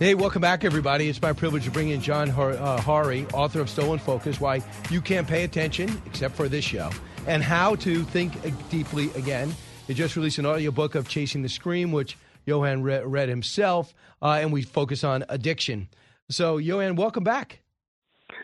[0.00, 1.08] Hey, welcome back, everybody.
[1.08, 4.60] It's my privilege to bring in John Har- uh, Hari, author of Stolen Focus, Why
[4.90, 6.90] You Can't Pay Attention, except for this show,
[7.28, 8.32] and How to Think
[8.70, 9.54] Deeply Again.
[9.86, 14.38] He just released an audiobook of Chasing the Scream, which Johann re- read himself, uh,
[14.40, 15.88] and we focus on addiction.
[16.28, 17.60] So, Johann, welcome back.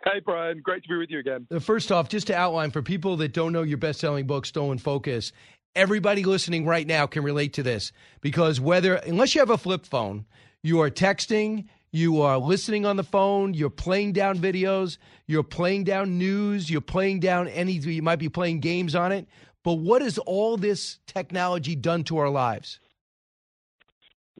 [0.04, 0.60] Hey, Brian.
[0.62, 1.48] Great to be with you again.
[1.52, 4.46] Uh, First off, just to outline for people that don't know your best selling book,
[4.46, 5.32] Stolen Focus,
[5.74, 9.84] everybody listening right now can relate to this because whether, unless you have a flip
[9.84, 10.26] phone,
[10.62, 15.84] you are texting, you are listening on the phone, you're playing down videos, you're playing
[15.84, 19.26] down news, you're playing down any, you might be playing games on it.
[19.62, 22.80] But what has all this technology done to our lives?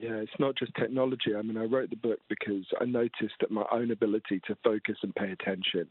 [0.00, 1.34] Yeah, it's not just technology.
[1.36, 4.96] I mean, I wrote the book because I noticed that my own ability to focus
[5.02, 5.88] and pay attention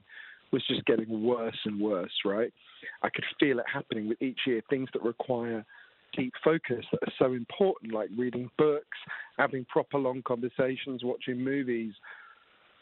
[0.52, 2.52] was just getting worse and worse, right?
[3.04, 5.64] I could feel it happening with each year, things that require
[6.16, 8.98] deep focus that are so important, like reading books,
[9.38, 11.94] having proper long conversations, watching movies,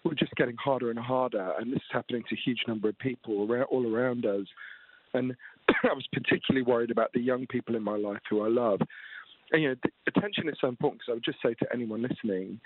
[0.04, 1.54] were just getting harder and harder.
[1.60, 4.48] And this is happening to a huge number of people all around us.
[5.14, 5.36] And
[5.84, 8.82] I was particularly worried about the young people in my life who I love.
[9.52, 9.76] And, you know,
[10.08, 12.60] attention is so important because I would just say to anyone listening,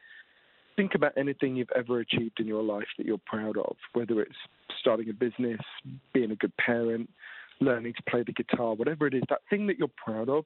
[0.75, 4.35] think about anything you've ever achieved in your life that you're proud of, whether it's
[4.79, 5.59] starting a business,
[6.13, 7.09] being a good parent,
[7.61, 10.45] learning to play the guitar, whatever it is, that thing that you're proud of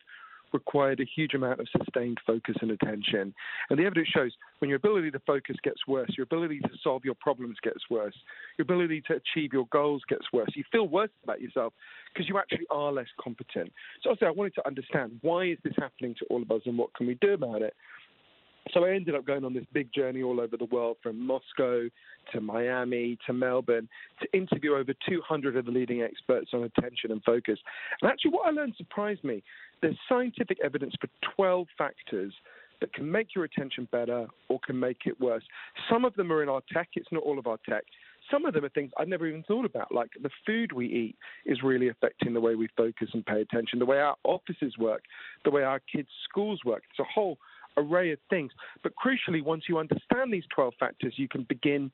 [0.54, 3.34] required a huge amount of sustained focus and attention.
[3.70, 7.04] And the evidence shows when your ability to focus gets worse, your ability to solve
[7.04, 8.16] your problems gets worse,
[8.58, 10.50] your ability to achieve your goals gets worse.
[10.56, 11.74] You feel worse about yourself
[12.14, 13.72] because you actually are less competent.
[14.02, 16.94] So, I wanted to understand why is this happening to all of us and what
[16.96, 17.76] can we do about it?
[18.74, 21.88] So I ended up going on this big journey all over the world from Moscow
[22.32, 23.88] to Miami to Melbourne
[24.22, 27.60] to interview over 200 of the leading experts on attention and focus.
[28.02, 29.44] And actually, what I learned surprised me.
[29.82, 32.34] There's scientific evidence for 12 factors
[32.82, 35.44] that can make your attention better or can make it worse.
[35.90, 37.84] Some of them are in our tech, it's not all of our tech.
[38.32, 41.16] Some of them are things I've never even thought about, like the food we eat
[41.46, 45.04] is really affecting the way we focus and pay attention, the way our offices work,
[45.44, 46.84] the way our kids' schools work.
[46.90, 47.38] It's a whole
[47.78, 48.52] array of things.
[48.84, 51.92] But crucially, once you understand these 12 factors, you can begin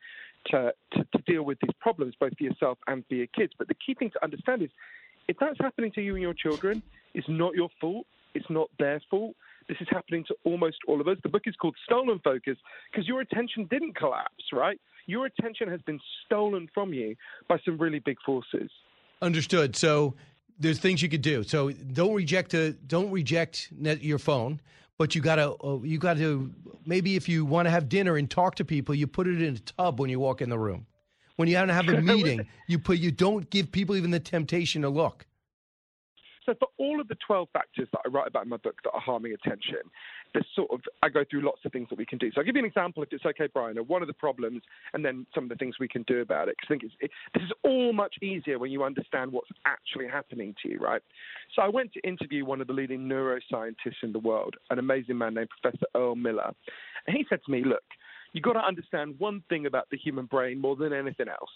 [0.48, 3.54] to, to, to, deal with these problems, both for yourself and for your kids.
[3.58, 4.70] But the key thing to understand is
[5.28, 6.82] if that's happening to you and your children,
[7.14, 9.36] it's not your fault, it's not their fault.
[9.68, 11.18] This is happening to almost all of us.
[11.24, 12.58] The book is called Stolen Focus
[12.92, 14.80] because your attention didn't collapse, right?
[15.12, 17.16] Your attention has been stolen from you
[17.50, 18.72] by some really big forces.
[19.22, 19.76] Understood.
[19.76, 20.16] So
[20.58, 21.44] there's things you could do.
[21.44, 24.62] So don't reject a, don't reject net, your phone
[25.02, 26.48] but you gotta uh, you gotta
[26.86, 29.56] maybe if you want to have dinner and talk to people, you put it in
[29.56, 30.86] a tub when you walk in the room.
[31.38, 34.90] When you have a meeting, you put you don't give people even the temptation to
[34.90, 35.26] look.
[36.46, 38.92] So for all of the 12 factors that I write about in my book that
[38.92, 39.80] are harming attention,
[40.34, 42.32] there's sort of I go through lots of things that we can do.
[42.32, 44.62] So I'll give you an example, if it's okay, Brian, of one of the problems,
[44.94, 46.56] and then some of the things we can do about it.
[46.60, 50.08] Because I think it's, it, this is all much easier when you understand what's actually
[50.08, 51.02] happening to you, right?
[51.56, 55.18] So I went to interview one of the leading neuroscientists in the world, an amazing
[55.18, 56.52] man named Professor Earl Miller,
[57.08, 57.84] and he said to me, "Look,
[58.34, 61.52] you've got to understand one thing about the human brain more than anything else."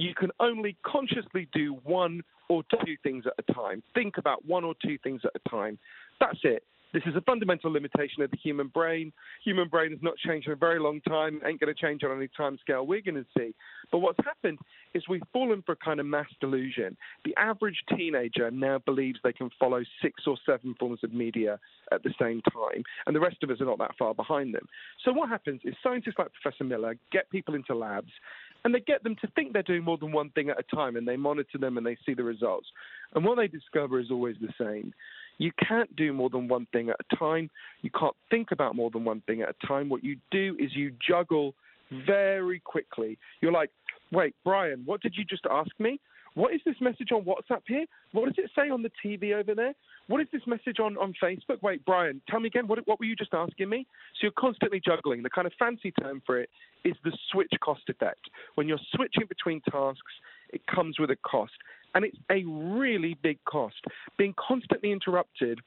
[0.00, 3.82] you can only consciously do one or two things at a time.
[3.92, 5.78] Think about one or two things at a time.
[6.18, 6.64] That's it.
[6.92, 9.12] This is a fundamental limitation of the human brain.
[9.44, 12.16] Human brain has not changed in a very long time, ain't going to change on
[12.16, 13.54] any time scale we're going to see.
[13.92, 14.58] But what's happened
[14.92, 16.96] is we've fallen for a kind of mass delusion.
[17.24, 21.60] The average teenager now believes they can follow six or seven forms of media
[21.92, 24.66] at the same time, and the rest of us are not that far behind them.
[25.04, 28.10] So what happens is scientists like Professor Miller get people into labs
[28.64, 30.96] and they get them to think they're doing more than one thing at a time
[30.96, 32.66] and they monitor them and they see the results.
[33.14, 34.92] And what they discover is always the same.
[35.40, 37.48] You can't do more than one thing at a time.
[37.80, 39.88] You can't think about more than one thing at a time.
[39.88, 41.54] What you do is you juggle
[42.06, 43.16] very quickly.
[43.40, 43.70] You're like,
[44.12, 45.98] wait, Brian, what did you just ask me?
[46.34, 47.86] What is this message on WhatsApp here?
[48.12, 49.72] What does it say on the TV over there?
[50.08, 51.62] What is this message on, on Facebook?
[51.62, 53.86] Wait, Brian, tell me again, what, what were you just asking me?
[54.14, 55.22] So you're constantly juggling.
[55.22, 56.50] The kind of fancy term for it
[56.84, 58.20] is the switch cost effect.
[58.56, 60.12] When you're switching between tasks,
[60.52, 61.52] it comes with a cost.
[61.94, 63.82] And it's a really big cost.
[64.16, 65.60] Being constantly interrupted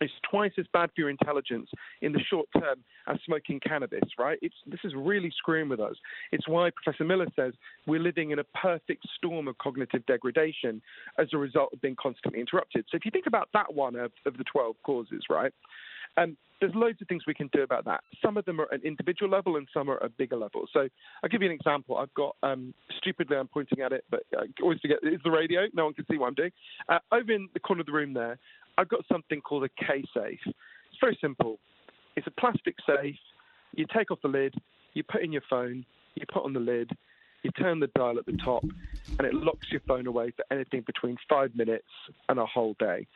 [0.00, 1.68] is twice as bad for your intelligence
[2.00, 4.38] in the short term as smoking cannabis, right?
[4.40, 5.94] It's, this is really screwing with us.
[6.32, 7.52] It's why Professor Miller says
[7.86, 10.80] we're living in a perfect storm of cognitive degradation
[11.18, 12.86] as a result of being constantly interrupted.
[12.90, 15.52] So if you think about that one of, of the 12 causes, right?
[16.16, 18.04] Um, there's loads of things we can do about that.
[18.22, 20.66] Some of them are at an individual level and some are at a bigger level.
[20.72, 20.88] So
[21.22, 21.96] I'll give you an example.
[21.96, 25.62] I've got, um, stupidly, I'm pointing at it, but I always forget it's the radio.
[25.72, 26.52] No one can see what I'm doing.
[26.88, 28.38] Uh, over in the corner of the room there,
[28.76, 30.40] I've got something called a K safe.
[30.46, 31.58] It's very simple.
[32.16, 33.16] It's a plastic safe.
[33.74, 34.54] You take off the lid,
[34.94, 36.90] you put in your phone, you put on the lid,
[37.42, 38.64] you turn the dial at the top,
[39.18, 41.88] and it locks your phone away for anything between five minutes
[42.28, 43.06] and a whole day.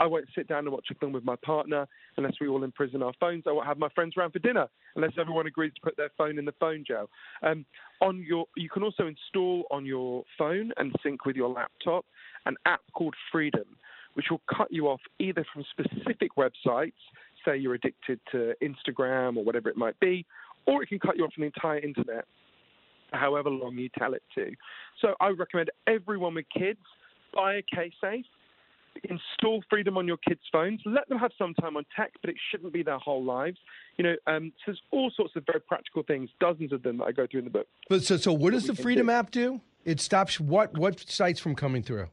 [0.00, 1.86] I won't sit down and watch a film with my partner
[2.16, 3.44] unless we all imprison our phones.
[3.46, 6.38] I won't have my friends around for dinner unless everyone agrees to put their phone
[6.38, 7.08] in the phone jail.
[7.42, 7.64] Um,
[8.00, 12.04] on your, you can also install on your phone and sync with your laptop
[12.46, 13.64] an app called Freedom,
[14.14, 16.92] which will cut you off either from specific websites,
[17.44, 20.26] say you're addicted to Instagram or whatever it might be,
[20.66, 22.24] or it can cut you off from the entire internet,
[23.12, 24.52] however long you tell it to.
[25.00, 26.80] So I would recommend everyone with kids
[27.34, 28.24] buy a K safe
[29.04, 30.80] install freedom on your kids' phones.
[30.84, 33.58] Let them have some time on tech, but it shouldn't be their whole lives.
[33.96, 37.04] You know, um, so there's all sorts of very practical things, dozens of them that
[37.04, 37.66] I go through in the book.
[37.88, 39.12] But so, so what does the Freedom do.
[39.12, 39.60] app do?
[39.84, 42.08] It stops what what sites from coming through?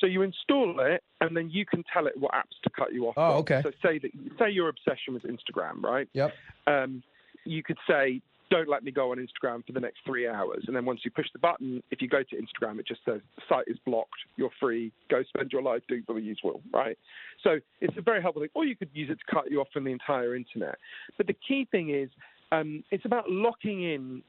[0.00, 3.08] So you install it, and then you can tell it what apps to cut you
[3.08, 3.14] off.
[3.16, 3.60] Oh, okay.
[3.62, 6.08] So say that say your obsession was Instagram, right?
[6.14, 6.32] Yep.
[6.66, 7.02] Um,
[7.44, 10.76] you could say, "Don't let me go on Instagram for the next three hours." And
[10.76, 13.42] then once you push the button, if you go to Instagram, it just says, "The
[13.48, 14.20] site is blocked.
[14.36, 14.92] You're free.
[15.08, 16.98] Go spend your life doing something useful." Right.
[17.42, 18.50] So it's a very helpful thing.
[18.54, 20.78] Or you could use it to cut you off from the entire internet.
[21.16, 22.10] But the key thing is,
[22.52, 24.22] um, it's about locking in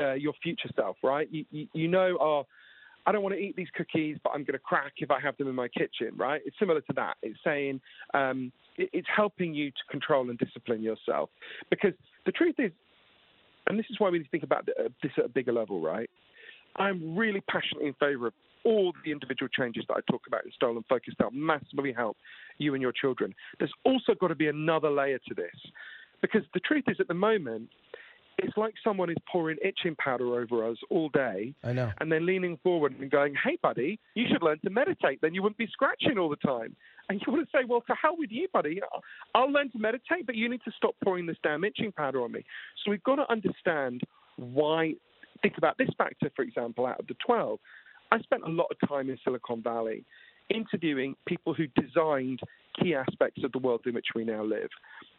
[0.00, 0.96] uh, your future self.
[1.02, 1.28] Right.
[1.30, 2.46] You, you, you know, oh
[3.08, 5.34] I don't want to eat these cookies, but I'm going to crack if I have
[5.38, 6.42] them in my kitchen, right?
[6.44, 7.16] It's similar to that.
[7.22, 7.80] It's saying
[8.12, 11.30] um, it, it's helping you to control and discipline yourself.
[11.70, 11.94] Because
[12.26, 12.70] the truth is,
[13.66, 15.80] and this is why we need to think about uh, this at a bigger level,
[15.80, 16.08] right?
[16.76, 18.32] I'm really passionately in favor of
[18.64, 22.16] all the individual changes that I talk about in Stolen Focus that massively help
[22.58, 23.34] you and your children.
[23.58, 25.54] There's also got to be another layer to this.
[26.20, 27.68] Because the truth is, at the moment,
[28.38, 31.54] it's like someone is pouring itching powder over us all day.
[31.64, 31.90] I know.
[32.00, 35.20] And then leaning forward and going, hey, buddy, you should learn to meditate.
[35.20, 36.76] Then you wouldn't be scratching all the time.
[37.08, 38.80] And you want to say, well, to hell with you, buddy.
[39.34, 42.32] I'll learn to meditate, but you need to stop pouring this damn itching powder on
[42.32, 42.44] me.
[42.84, 44.02] So we've got to understand
[44.36, 44.94] why.
[45.40, 47.60] Think about this factor, for example, out of the 12.
[48.10, 50.04] I spent a lot of time in Silicon Valley
[50.50, 52.40] interviewing people who designed
[52.80, 54.68] key aspects of the world in which we now live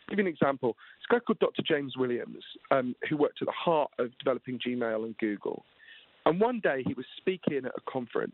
[0.10, 0.76] give you an example.
[1.00, 1.62] This guy called Dr.
[1.62, 5.64] James Williams, um, who worked at the heart of developing Gmail and Google.
[6.26, 8.34] And one day he was speaking at a conference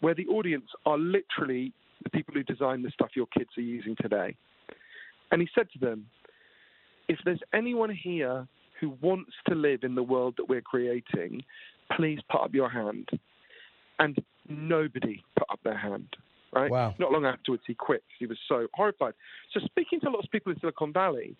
[0.00, 1.72] where the audience are literally
[2.02, 4.34] the people who design the stuff your kids are using today.
[5.30, 6.06] And he said to them,
[7.08, 8.46] if there's anyone here
[8.80, 11.42] who wants to live in the world that we're creating,
[11.96, 13.08] please put up your hand.
[13.98, 14.16] And
[14.48, 16.16] nobody put up their hand
[16.52, 16.70] right?
[16.70, 16.94] Wow.
[16.98, 18.02] Not long afterwards, he quit.
[18.18, 19.14] He was so horrified.
[19.52, 21.36] So speaking to lots of people in Silicon Valley,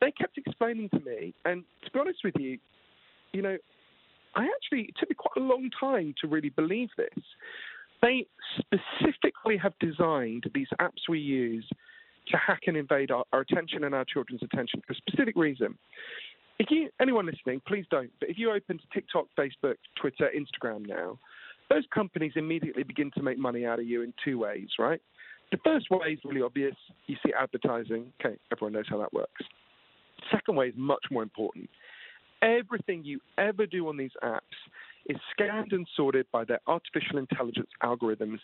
[0.00, 2.58] they kept explaining to me, and to be honest with you,
[3.32, 3.56] you know,
[4.34, 7.24] I actually it took me quite a long time to really believe this.
[8.02, 8.26] They
[8.58, 11.66] specifically have designed these apps we use
[12.28, 15.78] to hack and invade our, our attention and our children's attention for a specific reason.
[16.58, 18.10] If you anyone listening, please don't.
[18.20, 21.18] But if you open TikTok, Facebook, Twitter, Instagram now,
[21.74, 25.00] those companies immediately begin to make money out of you in two ways, right?
[25.50, 26.76] The first way is really obvious.
[27.06, 28.12] You see advertising.
[28.20, 29.42] Okay, everyone knows how that works.
[30.30, 31.68] Second way is much more important.
[32.42, 34.40] Everything you ever do on these apps
[35.08, 38.38] is scanned and sorted by their artificial intelligence algorithms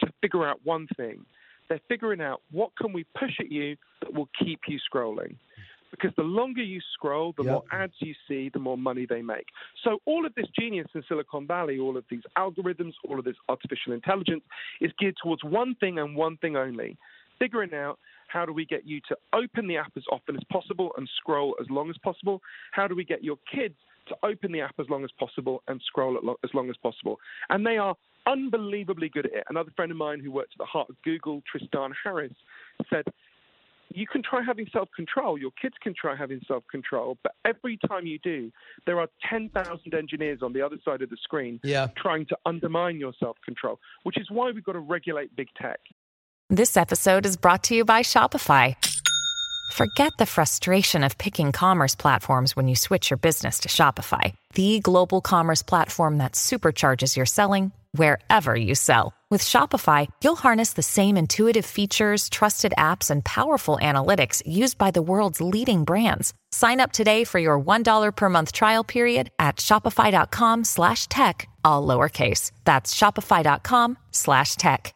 [0.00, 1.24] to figure out one thing.
[1.68, 5.36] They're figuring out what can we push at you that will keep you scrolling
[5.98, 7.52] because the longer you scroll, the yep.
[7.52, 9.46] more ads you see, the more money they make.
[9.84, 13.36] So all of this genius in Silicon Valley, all of these algorithms, all of this
[13.48, 14.42] artificial intelligence
[14.80, 16.96] is geared towards one thing and one thing only
[17.38, 17.98] figuring out
[18.28, 21.54] how do we get you to open the app as often as possible and scroll
[21.60, 22.40] as long as possible?
[22.72, 23.74] How do we get your kids
[24.08, 27.18] to open the app as long as possible and scroll as long as possible?
[27.48, 27.94] And they are
[28.26, 29.44] unbelievably good at it.
[29.48, 32.32] Another friend of mine who worked at the heart of Google, Tristan Harris,
[32.90, 33.04] said
[33.96, 35.38] you can try having self control.
[35.38, 37.16] Your kids can try having self control.
[37.22, 38.52] But every time you do,
[38.84, 41.88] there are 10,000 engineers on the other side of the screen yeah.
[41.96, 45.80] trying to undermine your self control, which is why we've got to regulate big tech.
[46.50, 48.76] This episode is brought to you by Shopify.
[49.72, 54.78] Forget the frustration of picking commerce platforms when you switch your business to Shopify, the
[54.80, 59.12] global commerce platform that supercharges your selling wherever you sell.
[59.28, 64.92] With Shopify, you'll harness the same intuitive features, trusted apps, and powerful analytics used by
[64.92, 66.32] the world's leading brands.
[66.52, 71.84] Sign up today for your $1 per month trial period at shopify.com slash tech, all
[71.84, 72.52] lowercase.
[72.64, 74.94] That's shopify.com slash tech.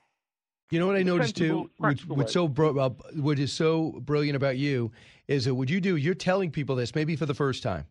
[0.71, 1.69] You know what I noticed too?
[1.79, 4.93] Which, what's so bro- uh, what is so brilliant about you
[5.27, 7.87] is that what you do, you're telling people this maybe for the first time,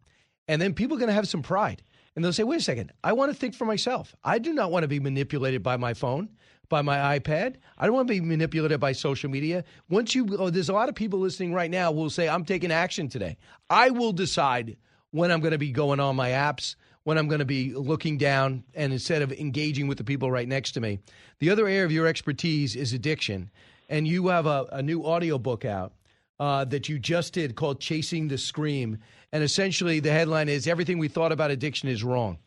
[0.47, 1.83] and then people are going to have some pride,
[2.19, 4.13] and they'll say, "Wait a second, I want to think for myself.
[4.25, 6.27] I do not want to be manipulated by my phone,
[6.67, 7.55] by my iPad.
[7.77, 9.63] I don't want to be manipulated by social media.
[9.89, 12.73] Once you, oh, there's a lot of people listening right now will say, "I'm taking
[12.73, 13.37] action today.
[13.69, 14.75] I will decide
[15.11, 18.17] when I'm going to be going on my apps." when I'm going to be looking
[18.17, 20.99] down and instead of engaging with the people right next to me.
[21.39, 23.49] The other area of your expertise is addiction.
[23.87, 25.93] And you have a, a new audiobook out
[26.39, 28.99] uh, that you just did called Chasing the Scream.
[29.31, 32.37] And essentially, the headline is Everything We Thought About Addiction is Wrong.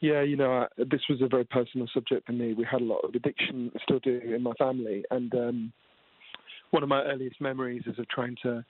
[0.00, 2.52] Yeah, you know, this was a very personal subject for me.
[2.52, 5.04] We had a lot of addiction, still do in my family.
[5.10, 5.72] And um,
[6.70, 8.64] one of my earliest memories is of trying to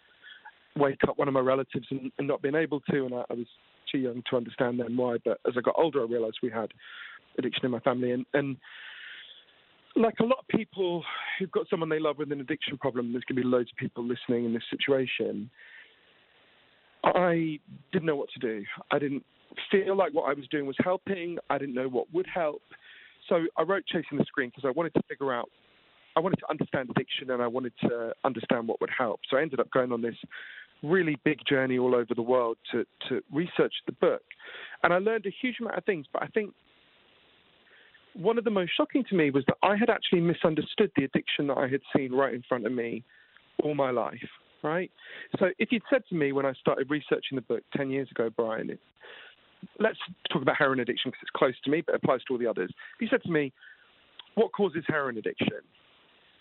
[0.76, 3.04] wake up one of my relatives and, and not being able to.
[3.04, 3.46] And I, I was
[3.90, 5.16] too young to understand then why.
[5.24, 6.70] But as I got older, I realised we had
[7.38, 8.56] addiction in my family, and, and
[9.94, 11.02] like a lot of people
[11.38, 13.76] who've got someone they love with an addiction problem, there's going to be loads of
[13.76, 15.50] people listening in this situation.
[17.06, 17.58] I
[17.92, 18.64] didn't know what to do.
[18.90, 19.24] I didn't
[19.70, 21.38] feel like what I was doing was helping.
[21.50, 22.62] I didn't know what would help.
[23.28, 25.48] So I wrote Chasing the Scream because I wanted to figure out,
[26.16, 29.20] I wanted to understand addiction and I wanted to understand what would help.
[29.30, 30.16] So I ended up going on this
[30.82, 34.22] really big journey all over the world to, to research the book.
[34.82, 36.52] And I learned a huge amount of things, but I think
[38.14, 41.48] one of the most shocking to me was that I had actually misunderstood the addiction
[41.48, 43.04] that I had seen right in front of me
[43.62, 44.28] all my life,
[44.62, 44.90] right?
[45.38, 48.30] So if you'd said to me when I started researching the book 10 years ago,
[48.34, 48.80] Brian, it,
[49.78, 49.98] let's
[50.32, 52.46] talk about heroin addiction because it's close to me, but it applies to all the
[52.46, 52.70] others.
[52.70, 53.52] If you said to me,
[54.34, 55.60] what causes heroin addiction?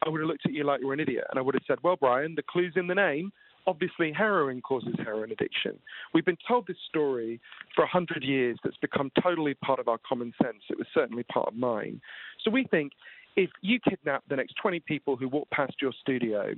[0.05, 1.63] I would have looked at you like you were an idiot and I would have
[1.67, 3.31] said, well, Brian, the clue's in the name
[3.67, 5.77] obviously heroin causes heroin addiction.
[6.13, 7.39] We've been told this story
[7.73, 10.63] for 100 years that's become totally part of our common sense.
[10.69, 12.01] It was certainly part of mine.
[12.43, 12.91] So we think
[13.35, 16.53] if you kidnap the next 20 people who walk past your studio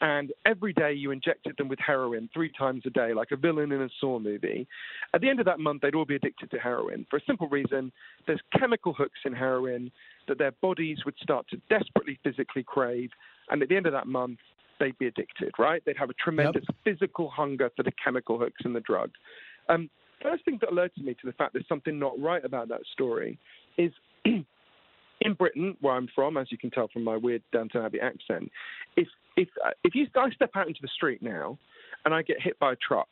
[0.00, 3.70] and every day you injected them with heroin three times a day, like a villain
[3.70, 4.66] in a Saw movie,
[5.14, 7.48] at the end of that month, they'd all be addicted to heroin for a simple
[7.48, 7.92] reason
[8.26, 9.92] there's chemical hooks in heroin
[10.26, 13.10] that their bodies would start to desperately physically crave.
[13.50, 14.38] And at the end of that month,
[14.80, 15.82] they'd be addicted, right?
[15.84, 16.76] They'd have a tremendous yep.
[16.84, 19.10] physical hunger for the chemical hooks in the drug.
[19.68, 19.88] Um,
[20.22, 23.38] first thing that alerted me to the fact there's something not right about that story
[23.76, 23.92] is
[25.20, 28.50] in Britain, where I'm from, as you can tell from my weird Downton Abbey accent,
[28.96, 31.58] if if uh, if you I step out into the street now
[32.04, 33.08] and I get hit by a truck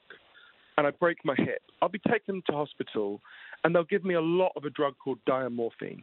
[0.78, 3.20] and I break my hip, I'll be taken to hospital
[3.64, 6.02] and they'll give me a lot of a drug called diamorphine.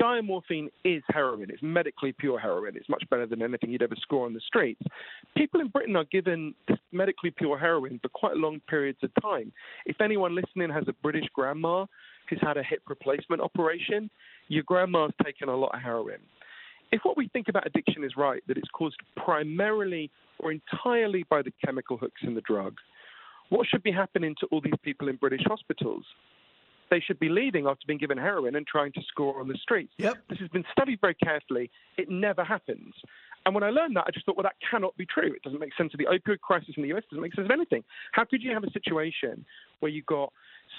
[0.00, 1.50] Diamorphine is heroin.
[1.50, 2.76] It's medically pure heroin.
[2.76, 4.82] It's much better than anything you'd ever score on the streets.
[5.36, 6.54] People in Britain are given
[6.92, 9.52] medically pure heroin for quite long periods of time.
[9.86, 11.86] If anyone listening has a British grandma
[12.28, 14.10] who's had a hip replacement operation,
[14.48, 16.20] your grandma's taken a lot of heroin.
[16.92, 21.42] If what we think about addiction is right, that it's caused primarily or entirely by
[21.42, 22.74] the chemical hooks in the drug,
[23.48, 26.04] what should be happening to all these people in British hospitals?
[26.90, 29.92] they should be leaving after being given heroin and trying to score on the streets.
[29.98, 30.16] Yep.
[30.28, 31.70] This has been studied very carefully.
[31.96, 32.94] It never happens.
[33.44, 35.32] And when I learned that, I just thought, well, that cannot be true.
[35.32, 37.04] It doesn't make sense of the opioid crisis in the US.
[37.04, 37.84] It doesn't make sense of anything.
[38.12, 39.44] How could you have a situation
[39.80, 40.32] where you've got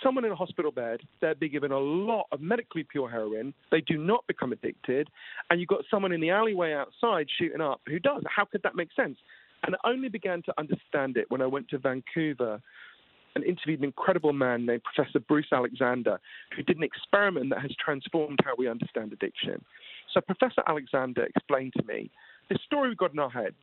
[0.03, 3.81] someone in a hospital bed, they're being given a lot of medically pure heroin, they
[3.81, 5.09] do not become addicted,
[5.49, 8.23] and you've got someone in the alleyway outside shooting up who does?
[8.27, 9.17] How could that make sense?
[9.63, 12.61] And I only began to understand it when I went to Vancouver
[13.35, 16.19] and interviewed an incredible man named Professor Bruce Alexander,
[16.55, 19.63] who did an experiment that has transformed how we understand addiction.
[20.13, 22.09] So, Professor Alexander explained to me
[22.49, 23.55] the story we've got in our heads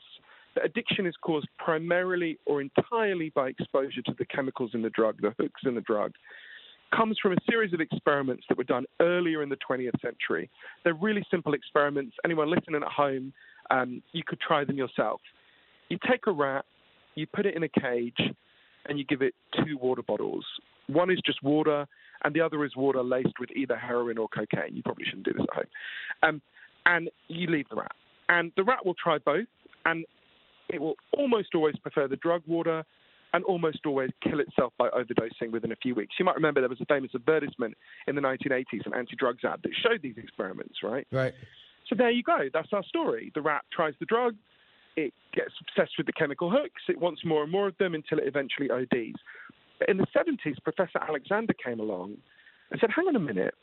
[0.54, 5.20] that addiction is caused primarily or entirely by exposure to the chemicals in the drug,
[5.20, 6.12] the hooks in the drug,
[6.94, 10.49] comes from a series of experiments that were done earlier in the 20th century.
[10.84, 12.16] They're really simple experiments.
[12.25, 13.32] Anyone listening at home,
[13.70, 15.20] um, you could try them yourself.
[15.88, 16.64] You take a rat,
[17.14, 18.18] you put it in a cage,
[18.87, 19.34] and you give it
[19.64, 20.44] two water bottles.
[20.87, 21.87] One is just water,
[22.23, 24.75] and the other is water laced with either heroin or cocaine.
[24.75, 25.64] You probably shouldn't do this at home.
[26.23, 26.42] Um,
[26.87, 27.92] and you leave the rat.
[28.28, 29.46] And the rat will try both,
[29.84, 30.04] and
[30.68, 32.85] it will almost always prefer the drug water
[33.33, 36.14] and almost always kill itself by overdosing within a few weeks.
[36.18, 37.75] You might remember there was a famous advertisement
[38.06, 41.06] in the 1980s, an anti-drugs ad that showed these experiments, right?
[41.11, 41.35] Right.
[41.88, 42.49] So there you go.
[42.52, 43.33] That's our story.
[43.35, 44.37] The rat tries the drug,
[44.97, 46.83] it gets obsessed with the chemical hooks.
[46.88, 49.18] It wants more and more of them until it eventually ODs.
[49.78, 52.16] But in the 70s, Professor Alexander came along
[52.71, 53.54] and said, hang on a minute.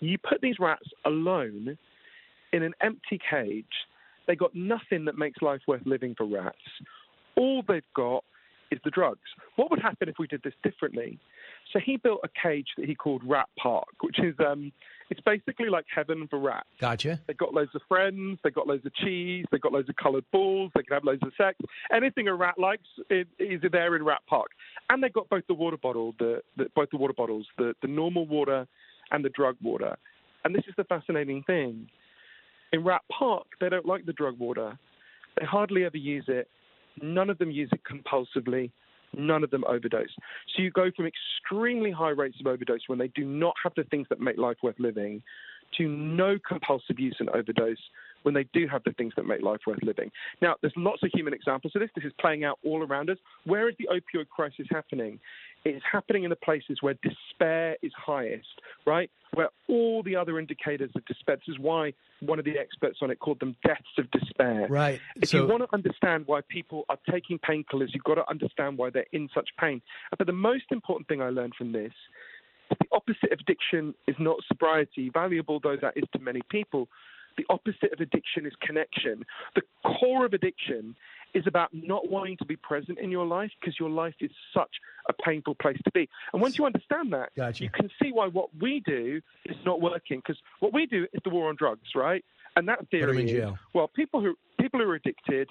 [0.00, 1.78] You put these rats alone
[2.52, 3.64] in an empty cage.
[4.26, 6.56] They got nothing that makes life worth living for rats.
[7.36, 8.24] All they've got
[8.70, 9.20] is the drugs.
[9.56, 11.18] What would happen if we did this differently?
[11.72, 14.72] So he built a cage that he called Rat Park, which is um,
[15.10, 16.68] it's basically like heaven for rats.
[16.80, 17.20] Gotcha.
[17.26, 20.24] They've got loads of friends, they've got loads of cheese, they've got loads of coloured
[20.32, 21.58] balls, they can have loads of sex.
[21.92, 24.48] Anything a rat likes is, is there in Rat Park.
[24.90, 27.88] And they've got both the water bottle, the, the both the water bottles, the, the
[27.88, 28.66] normal water
[29.10, 29.96] and the drug water.
[30.44, 31.88] And this is the fascinating thing.
[32.74, 34.76] In Rat Park, they don't like the drug water.
[35.38, 36.48] They hardly ever use it.
[37.00, 38.72] None of them use it compulsively.
[39.16, 40.08] None of them overdose.
[40.56, 43.84] So you go from extremely high rates of overdose when they do not have the
[43.84, 45.22] things that make life worth living
[45.76, 47.78] to no compulsive use and overdose
[48.24, 50.10] when they do have the things that make life worth living.
[50.42, 51.90] Now, there's lots of human examples of this.
[51.94, 53.18] This is playing out all around us.
[53.44, 55.20] Where is the opioid crisis happening?
[55.64, 59.10] It's happening in the places where despair is highest, right?
[59.32, 61.36] Where all the other indicators of despair.
[61.36, 64.66] This is why one of the experts on it called them deaths of despair.
[64.68, 65.00] Right.
[65.16, 68.76] If so, you want to understand why people are taking painkillers, you've got to understand
[68.76, 69.80] why they're in such pain.
[70.16, 71.92] But the most important thing I learned from this
[72.70, 76.88] the opposite of addiction is not sobriety, valuable though that is to many people.
[77.36, 79.24] The opposite of addiction is connection.
[79.54, 80.94] The core of addiction
[81.34, 84.70] is about not wanting to be present in your life because your life is such
[85.08, 86.08] a painful place to be.
[86.32, 87.64] And once you understand that, gotcha.
[87.64, 91.20] you can see why what we do is not working because what we do is
[91.24, 92.24] the war on drugs, right?
[92.56, 95.50] And that theory is, well, people who people who are addicted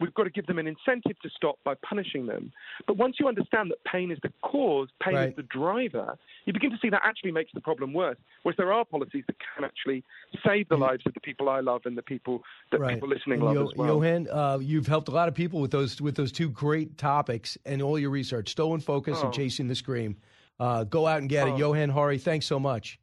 [0.00, 2.52] We've got to give them an incentive to stop by punishing them.
[2.86, 5.28] But once you understand that pain is the cause, pain right.
[5.30, 8.16] is the driver, you begin to see that actually makes the problem worse.
[8.42, 10.04] Whereas there are policies that can actually
[10.46, 10.80] save the mm.
[10.80, 12.94] lives of the people I love and the people that right.
[12.94, 13.88] people listening love Yo- as well.
[13.88, 17.58] Johann, uh, you've helped a lot of people with those with those two great topics
[17.64, 19.26] and all your research, stolen focus oh.
[19.26, 20.16] and chasing the scream.
[20.60, 21.54] Uh, go out and get oh.
[21.54, 22.18] it, Johann Hari.
[22.18, 22.98] Thanks so much.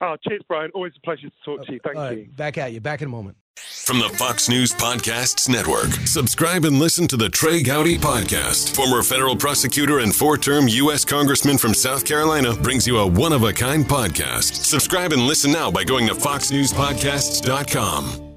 [0.00, 0.70] Oh, cheers, Brian.
[0.74, 1.80] Always a pleasure to talk to you.
[1.82, 2.28] Thank right, you.
[2.36, 2.80] Back at you.
[2.80, 3.36] Back in a moment.
[3.56, 8.76] From the Fox News Podcasts Network, subscribe and listen to the Trey Gowdy Podcast.
[8.76, 11.04] Former federal prosecutor and four term U.S.
[11.04, 14.64] Congressman from South Carolina brings you a one of a kind podcast.
[14.64, 18.28] Subscribe and listen now by going to FoxNewsPodcasts.com.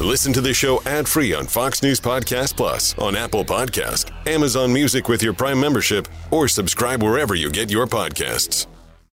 [0.00, 4.72] Listen to the show ad free on Fox News Podcast Plus, on Apple Podcast, Amazon
[4.72, 8.66] Music with your Prime membership, or subscribe wherever you get your podcasts.